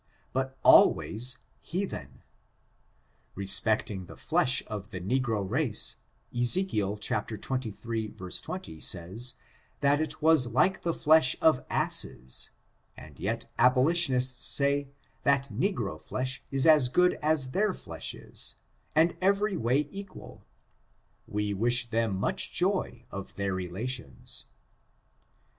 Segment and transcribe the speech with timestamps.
[0.33, 2.23] but always hea then.
[3.35, 5.97] Respecting the flesh of the negro race,
[6.35, 7.39] Eze kiel xxiii,
[8.09, 9.35] 20, says
[9.81, 12.49] that it was like the flesh of Asses,
[12.97, 14.89] and yet abolitionists say
[15.21, 18.55] that negro flesh is as good as their flesh is,
[18.95, 20.47] and every way equal;
[21.27, 24.45] we wish them mu(;h joy of their relations.